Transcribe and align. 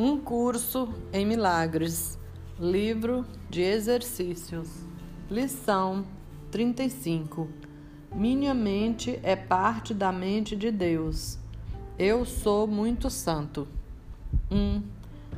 Um 0.00 0.16
curso 0.16 0.94
em 1.12 1.26
milagres. 1.26 2.16
Livro 2.56 3.26
de 3.50 3.62
exercícios. 3.62 4.70
Lição 5.28 6.04
35. 6.52 7.48
Minha 8.14 8.54
mente 8.54 9.18
é 9.24 9.34
parte 9.34 9.92
da 9.92 10.12
mente 10.12 10.54
de 10.54 10.70
Deus. 10.70 11.36
Eu 11.98 12.24
sou 12.24 12.64
muito 12.64 13.10
santo. 13.10 13.66
1. 14.48 14.56
Um, 14.56 14.82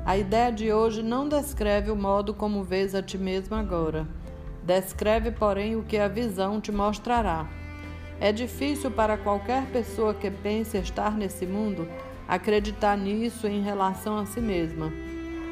a 0.05 0.19
ideia 0.19 0.53
de 0.53 0.71
hoje 0.71 1.03
não 1.03 1.27
descreve 1.27 1.91
o 1.91 1.97
modo 1.97 2.35
como 2.35 2.63
vês 2.63 2.95
a 2.95 3.03
ti 3.03 3.17
mesmo 3.17 3.57
agora. 3.57 4.07
Descreve, 4.63 5.31
porém, 5.31 5.75
o 5.75 5.85
que 5.85 5.97
a 5.97 6.07
visão 6.07 6.61
te 6.61 6.71
mostrará. 6.71 7.49
É 8.21 8.31
difícil 8.31 8.91
para 8.91 9.17
qualquer 9.17 9.65
pessoa 9.73 10.13
que 10.13 10.31
pense 10.31 10.77
estar 10.77 11.17
nesse 11.17 11.47
mundo 11.47 11.89
acreditar 12.31 12.97
nisso 12.97 13.49
em 13.49 13.61
relação 13.61 14.17
a 14.17 14.25
si 14.25 14.41
mesma. 14.41 14.93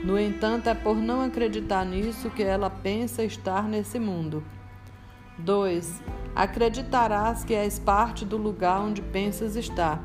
No 0.04 0.16
entanto, 0.16 0.68
é 0.68 0.74
por 0.74 0.94
não 0.94 1.22
acreditar 1.22 1.84
nisso 1.84 2.30
que 2.30 2.44
ela 2.44 2.70
pensa 2.70 3.24
estar 3.24 3.68
nesse 3.68 3.98
mundo. 3.98 4.44
2. 5.38 6.00
Acreditarás 6.36 7.42
que 7.42 7.52
és 7.52 7.80
parte 7.80 8.24
do 8.24 8.36
lugar 8.36 8.80
onde 8.80 9.02
pensas 9.02 9.56
estar. 9.56 10.00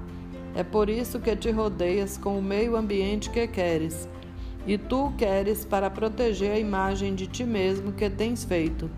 É 0.55 0.63
por 0.63 0.89
isso 0.89 1.19
que 1.19 1.35
te 1.35 1.51
rodeias 1.51 2.17
com 2.17 2.39
o 2.39 2.41
meio 2.41 2.75
ambiente 2.75 3.29
que 3.29 3.45
queres. 3.45 4.09
E 4.65 4.75
tu 4.75 5.13
queres 5.15 5.63
para 5.63 5.91
proteger 5.91 6.53
a 6.53 6.59
imagem 6.59 7.13
de 7.13 7.27
ti 7.27 7.43
mesmo 7.43 7.91
que 7.91 8.09
tens 8.09 8.43
feito. 8.43 8.89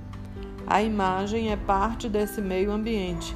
A 0.65 0.81
imagem 0.81 1.51
é 1.51 1.57
parte 1.57 2.07
desse 2.07 2.39
meio 2.39 2.71
ambiente. 2.71 3.35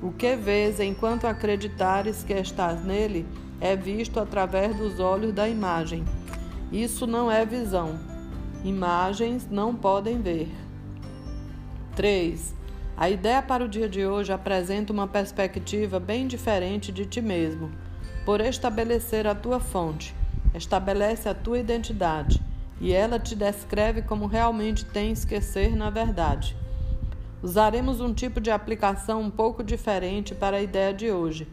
O 0.00 0.12
que 0.12 0.34
vês 0.34 0.80
enquanto 0.80 1.26
acreditares 1.26 2.24
que 2.24 2.32
estás 2.32 2.82
nele 2.82 3.26
é 3.60 3.74
visto 3.74 4.20
através 4.20 4.76
dos 4.76 5.00
olhos 5.00 5.32
da 5.32 5.48
imagem. 5.48 6.04
Isso 6.70 7.06
não 7.06 7.30
é 7.30 7.44
visão. 7.46 7.98
Imagens 8.64 9.48
não 9.50 9.74
podem 9.74 10.20
ver. 10.20 10.50
3. 11.94 12.54
A 12.96 13.08
ideia 13.08 13.42
para 13.42 13.64
o 13.64 13.68
dia 13.68 13.88
de 13.88 14.06
hoje 14.06 14.32
apresenta 14.32 14.92
uma 14.92 15.06
perspectiva 15.06 16.00
bem 16.00 16.26
diferente 16.26 16.90
de 16.90 17.06
ti 17.06 17.20
mesmo. 17.20 17.70
Por 18.24 18.40
estabelecer 18.40 19.26
a 19.26 19.34
tua 19.34 19.60
fonte, 19.60 20.14
estabelece 20.54 21.28
a 21.28 21.34
tua 21.34 21.58
identidade 21.58 22.42
e 22.80 22.92
ela 22.92 23.18
te 23.18 23.34
descreve 23.34 24.02
como 24.02 24.26
realmente 24.26 24.84
tens 24.84 25.24
que 25.24 25.40
ser 25.40 25.76
na 25.76 25.90
verdade. 25.90 26.56
Usaremos 27.42 28.00
um 28.00 28.12
tipo 28.12 28.40
de 28.40 28.50
aplicação 28.50 29.20
um 29.20 29.30
pouco 29.30 29.62
diferente 29.62 30.34
para 30.34 30.56
a 30.56 30.62
ideia 30.62 30.92
de 30.92 31.10
hoje 31.10 31.46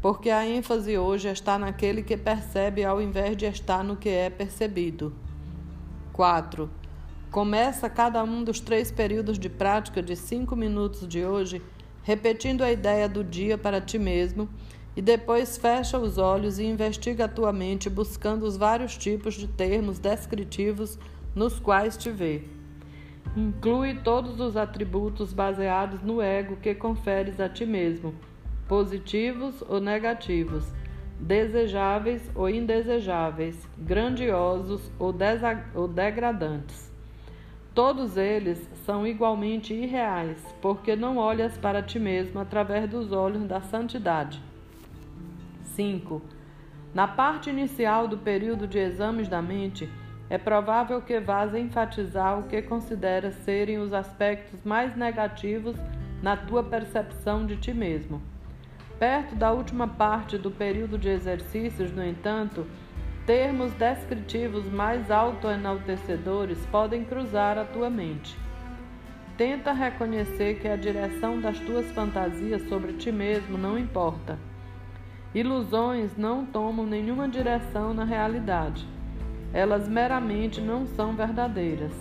porque 0.00 0.30
a 0.30 0.46
ênfase 0.46 0.96
hoje 0.96 1.28
está 1.28 1.58
naquele 1.58 2.02
que 2.02 2.16
percebe 2.16 2.84
ao 2.84 3.02
invés 3.02 3.36
de 3.36 3.46
estar 3.46 3.82
no 3.82 3.96
que 3.96 4.08
é 4.08 4.30
percebido. 4.30 5.12
4. 6.12 6.70
Começa 7.30 7.90
cada 7.90 8.22
um 8.22 8.44
dos 8.44 8.60
três 8.60 8.90
períodos 8.90 9.38
de 9.38 9.48
prática 9.48 10.02
de 10.02 10.14
cinco 10.14 10.54
minutos 10.54 11.06
de 11.06 11.24
hoje 11.24 11.60
repetindo 12.02 12.62
a 12.62 12.70
ideia 12.70 13.08
do 13.08 13.22
dia 13.22 13.58
para 13.58 13.80
ti 13.80 13.98
mesmo 13.98 14.48
e 14.96 15.02
depois 15.02 15.58
fecha 15.58 15.98
os 15.98 16.16
olhos 16.16 16.58
e 16.58 16.64
investiga 16.64 17.26
a 17.26 17.28
tua 17.28 17.52
mente 17.52 17.90
buscando 17.90 18.44
os 18.44 18.56
vários 18.56 18.96
tipos 18.96 19.34
de 19.34 19.46
termos 19.46 19.98
descritivos 19.98 20.98
nos 21.34 21.58
quais 21.58 21.96
te 21.96 22.10
vê. 22.10 22.44
Inclui 23.36 23.94
todos 23.96 24.40
os 24.40 24.56
atributos 24.56 25.32
baseados 25.32 26.02
no 26.02 26.22
ego 26.22 26.56
que 26.56 26.74
conferes 26.74 27.38
a 27.38 27.48
ti 27.48 27.66
mesmo 27.66 28.14
positivos 28.68 29.64
ou 29.68 29.80
negativos, 29.80 30.70
desejáveis 31.18 32.30
ou 32.34 32.48
indesejáveis, 32.48 33.66
grandiosos 33.78 34.92
ou, 34.98 35.14
ou 35.74 35.88
degradantes. 35.88 36.92
Todos 37.74 38.16
eles 38.16 38.68
são 38.84 39.06
igualmente 39.06 39.72
irreais, 39.72 40.44
porque 40.60 40.94
não 40.94 41.16
olhas 41.16 41.56
para 41.56 41.82
ti 41.82 41.98
mesmo 41.98 42.40
através 42.40 42.88
dos 42.90 43.12
olhos 43.12 43.44
da 43.44 43.60
santidade. 43.60 44.42
5. 45.62 46.20
Na 46.92 47.06
parte 47.06 47.50
inicial 47.50 48.08
do 48.08 48.18
período 48.18 48.66
de 48.66 48.78
exames 48.78 49.28
da 49.28 49.40
mente, 49.40 49.88
é 50.28 50.36
provável 50.36 51.00
que 51.00 51.20
vás 51.20 51.54
enfatizar 51.54 52.38
o 52.38 52.44
que 52.44 52.60
consideras 52.60 53.34
serem 53.36 53.78
os 53.78 53.92
aspectos 53.92 54.62
mais 54.64 54.96
negativos 54.96 55.76
na 56.22 56.36
tua 56.36 56.62
percepção 56.62 57.46
de 57.46 57.56
ti 57.56 57.72
mesmo. 57.72 58.20
Perto 58.98 59.36
da 59.36 59.52
última 59.52 59.86
parte 59.86 60.36
do 60.36 60.50
período 60.50 60.98
de 60.98 61.08
exercícios, 61.08 61.92
no 61.92 62.04
entanto, 62.04 62.66
termos 63.24 63.72
descritivos 63.74 64.64
mais 64.64 65.08
autoenaltecedores 65.08 66.58
podem 66.66 67.04
cruzar 67.04 67.56
a 67.56 67.64
tua 67.64 67.88
mente. 67.88 68.36
Tenta 69.36 69.72
reconhecer 69.72 70.58
que 70.58 70.66
a 70.66 70.74
direção 70.74 71.40
das 71.40 71.60
tuas 71.60 71.86
fantasias 71.92 72.68
sobre 72.68 72.94
ti 72.94 73.12
mesmo 73.12 73.56
não 73.56 73.78
importa. 73.78 74.36
Ilusões 75.32 76.16
não 76.16 76.44
tomam 76.44 76.84
nenhuma 76.84 77.28
direção 77.28 77.94
na 77.94 78.02
realidade. 78.02 78.84
Elas 79.52 79.88
meramente 79.88 80.60
não 80.60 80.86
são 80.88 81.14
verdadeiras. 81.14 81.92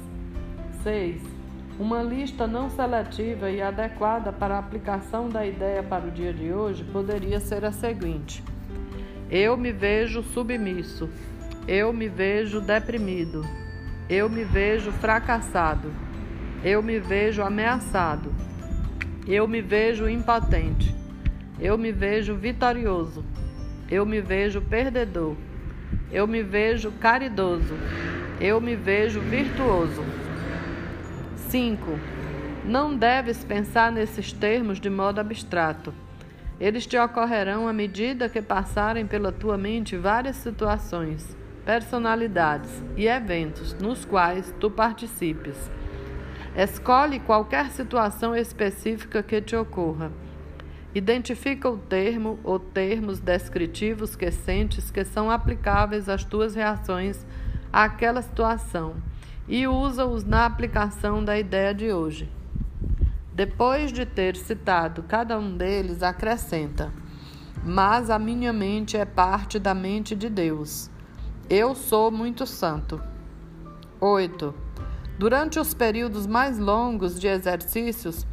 6. 0.82 1.37
Uma 1.80 2.02
lista 2.02 2.48
não 2.48 2.72
seletiva 2.72 3.52
e 3.52 3.62
adequada 3.62 4.34
para 4.34 4.56
a 4.56 4.60
aplicação 4.60 5.30
da 5.30 5.46
ideia 5.46 5.84
para 5.84 6.08
o 6.08 6.12
dia 6.12 6.34
de 6.34 6.52
hoje 6.52 6.84
poderia 6.84 7.40
ser 7.40 7.64
a 7.64 7.72
seguinte: 7.72 8.44
Eu 9.30 9.56
me 9.56 9.72
vejo 9.72 10.24
submisso, 10.24 11.08
eu 11.68 11.94
me 11.94 12.10
vejo 12.10 12.60
deprimido, 12.60 13.46
eu 14.10 14.28
me 14.28 14.44
vejo 14.44 14.92
fracassado, 14.92 15.92
eu 16.64 16.82
me 16.82 17.00
vejo 17.00 17.44
ameaçado, 17.44 18.34
eu 19.28 19.48
me 19.48 19.62
vejo 19.62 20.10
impotente, 20.10 20.96
eu 21.60 21.78
me 21.78 21.92
vejo 21.92 22.36
vitorioso, 22.36 23.24
eu 23.88 24.04
me 24.04 24.20
vejo 24.20 24.62
perdedor, 24.62 25.36
eu 26.12 26.26
me 26.26 26.42
vejo 26.42 26.92
caridoso, 26.94 27.76
eu 28.42 28.60
me 28.60 28.76
vejo 28.76 29.20
virtuoso. 29.20 30.27
5. 31.48 31.98
Não 32.66 32.94
deves 32.94 33.46
pensar 33.46 33.90
nesses 33.90 34.34
termos 34.34 34.82
de 34.82 34.90
modo 34.90 35.20
abstrato. 35.20 35.94
Eles 36.60 36.86
te 36.86 36.98
ocorrerão 36.98 37.70
à 37.70 37.74
medida 37.74 38.28
que 38.28 38.42
passarem 38.42 39.08
pela 39.08 39.32
tua 39.32 39.58
mente 39.58 39.96
várias 39.96 40.36
situações, 40.36 41.38
personalidades 41.64 42.84
e 42.98 43.08
eventos 43.08 43.74
nos 43.76 44.04
quais 44.04 44.54
tu 44.60 44.70
participes. 44.70 45.72
Escolhe 46.54 47.20
qualquer 47.20 47.70
situação 47.70 48.36
específica 48.36 49.24
que 49.24 49.40
te 49.42 49.56
ocorra. 49.56 50.12
Identifica 50.94 51.70
o 51.70 51.78
termo 51.78 52.40
ou 52.44 52.60
termos 52.60 53.22
descritivos 53.22 54.18
que 54.18 54.32
sentes 54.32 54.92
que 54.92 55.06
são 55.06 55.32
aplicáveis 55.32 56.10
às 56.10 56.26
tuas 56.26 56.56
reações 56.56 57.26
àquela 57.72 58.22
situação 58.22 58.96
e 59.48 59.68
usa-os 59.68 60.24
na 60.24 60.46
aplicação 60.46 61.24
da 61.24 61.38
ideia 61.38 61.74
de 61.74 61.92
hoje. 61.92 62.30
Depois 63.34 63.92
de 63.92 64.06
ter 64.06 64.36
citado 64.36 65.04
cada 65.04 65.40
um 65.40 65.56
deles, 65.56 66.04
acrescenta: 66.04 66.92
Mas 67.64 68.10
a 68.10 68.20
minha 68.20 68.52
mente 68.52 68.98
é 68.98 69.06
parte 69.06 69.60
da 69.60 69.74
mente 69.74 70.16
de 70.16 70.30
Deus. 70.30 70.90
Eu 71.50 71.76
sou 71.76 72.12
muito 72.12 72.46
santo. 72.46 73.02
8. 74.02 74.54
Durante 75.18 75.60
os 75.60 75.74
períodos 75.74 76.28
mais 76.28 76.60
longos 76.60 77.20
de 77.20 77.28
exercícios, 77.28 78.28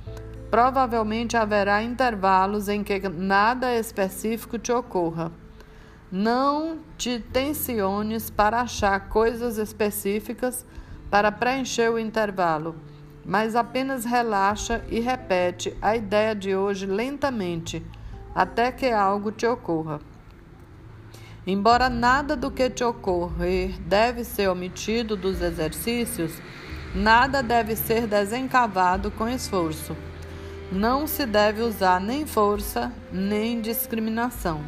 provavelmente 0.51 1.37
haverá 1.37 1.83
intervalos 1.83 2.69
em 2.69 2.83
que 2.83 3.09
nada 3.09 3.75
específico 3.75 4.59
te 4.59 4.73
ocorra. 4.73 5.33
Não 6.11 6.79
te 6.97 7.19
tensiones 7.19 8.31
para 8.31 8.61
achar 8.61 9.09
coisas 9.09 9.59
específicas 9.59 10.67
para 11.11 11.31
preencher 11.31 11.91
o 11.91 11.99
intervalo, 11.99 12.77
mas 13.25 13.57
apenas 13.57 14.05
relaxa 14.05 14.85
e 14.89 15.01
repete 15.01 15.77
a 15.81 15.97
ideia 15.97 16.35
de 16.35 16.55
hoje 16.55 16.87
lentamente, 16.87 17.85
até 18.35 18.71
que 18.71 18.87
algo 18.87 19.33
te 19.33 19.47
ocorra. 19.47 20.01
Embora 21.47 21.91
nada 21.91 22.35
do 22.35 22.51
que 22.51 22.71
te 22.71 22.83
ocorrer 22.83 23.79
deve 23.81 24.25
ser 24.25 24.49
omitido 24.49 25.15
dos 25.15 25.43
exercícios, 25.43 26.41
nada 26.95 27.43
deve 27.43 27.77
ser 27.77 28.07
desencavado 28.07 29.11
com 29.11 29.29
esforço. 29.29 29.95
Não 30.73 31.07
se 31.07 31.27
deve 31.27 31.61
usar 31.61 32.01
nem 32.01 32.27
força, 32.27 32.91
nem 33.13 33.61
discriminação. 33.61 34.63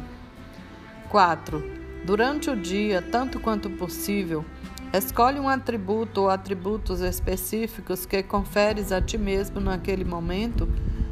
4. 1.09 1.63
Durante 2.05 2.49
o 2.49 2.55
dia, 2.55 3.01
tanto 3.01 3.39
quanto 3.39 3.69
possível, 3.71 4.45
Escolhe 4.93 5.37
um 5.39 5.49
atributo 5.49 6.21
ou 6.21 6.29
atributos 6.29 7.01
específicos 7.01 8.05
que 8.05 8.23
conferes 8.23 8.91
a 8.91 9.01
ti 9.01 9.17
mesmo 9.17 9.59
naquele 9.59 10.05
momento 10.05 10.67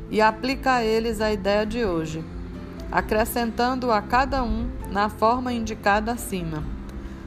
e 0.09 0.21
aplica 0.21 0.75
a 0.75 0.83
eles 0.83 1.19
a 1.19 1.31
ideia 1.31 1.65
de 1.65 1.83
hoje, 1.83 2.23
acrescentando 2.89 3.91
a 3.91 4.01
cada 4.01 4.43
um 4.43 4.69
na 4.91 5.09
forma 5.09 5.51
indicada 5.51 6.13
acima. 6.13 6.63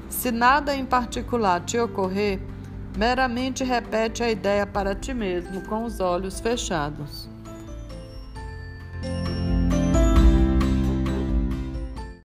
Se 0.09 0.31
nada 0.31 0.75
em 0.75 0.87
particular 0.87 1.61
te 1.61 1.79
ocorrer, 1.79 2.41
meramente 2.97 3.63
repete 3.63 4.23
a 4.23 4.31
ideia 4.31 4.67
para 4.67 4.95
ti 4.95 5.13
mesmo 5.13 5.61
com 5.67 5.85
os 5.85 6.01
olhos 6.01 6.41
fechados. 6.41 7.29